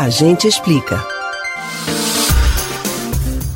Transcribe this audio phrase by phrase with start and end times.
[0.00, 1.04] A gente explica.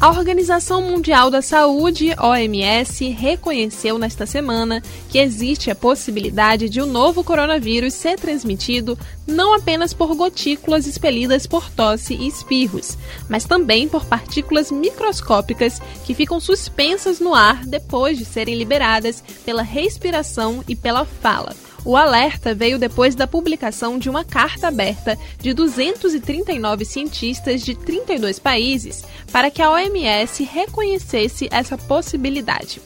[0.01, 6.85] A Organização Mundial da Saúde, OMS, reconheceu nesta semana que existe a possibilidade de o
[6.85, 12.99] um novo coronavírus ser transmitido não apenas por gotículas expelidas por tosse e espirros,
[13.29, 19.63] mas também por partículas microscópicas que ficam suspensas no ar depois de serem liberadas pela
[19.63, 21.55] respiração e pela fala.
[21.85, 28.39] O alerta veio depois da publicação de uma carta aberta de 239 cientistas de 32
[28.39, 32.81] países para que a OMS reconhecesse essa possibilidade.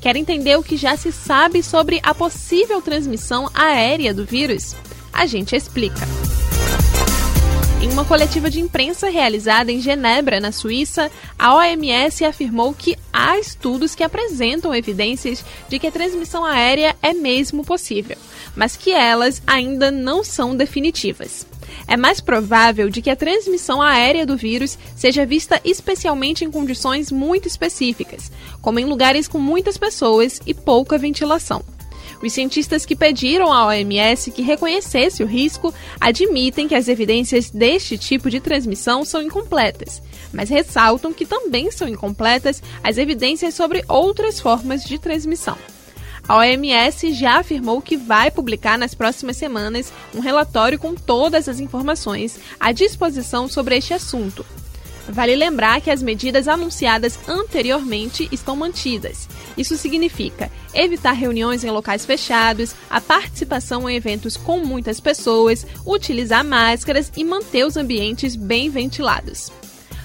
[0.00, 4.74] Quer entender o que já se sabe sobre a possível transmissão aérea do vírus?
[5.12, 6.00] A gente explica.
[7.82, 13.38] Em uma coletiva de imprensa realizada em Genebra, na Suíça, a OMS afirmou que há
[13.38, 18.18] estudos que apresentam evidências de que a transmissão aérea é mesmo possível,
[18.56, 21.46] mas que elas ainda não são definitivas.
[21.86, 27.10] É mais provável de que a transmissão aérea do vírus seja vista especialmente em condições
[27.10, 31.64] muito específicas, como em lugares com muitas pessoas e pouca ventilação.
[32.22, 37.96] Os cientistas que pediram à OMS que reconhecesse o risco admitem que as evidências deste
[37.96, 44.38] tipo de transmissão são incompletas, mas ressaltam que também são incompletas as evidências sobre outras
[44.38, 45.56] formas de transmissão.
[46.30, 51.58] A OMS já afirmou que vai publicar nas próximas semanas um relatório com todas as
[51.58, 54.46] informações à disposição sobre este assunto,
[55.08, 59.28] Vale lembrar que as medidas anunciadas anteriormente estão mantidas.
[59.58, 66.44] Isso significa evitar reuniões em locais fechados, a participação em eventos com muitas pessoas, utilizar
[66.44, 69.50] máscaras e manter os ambientes bem ventilados.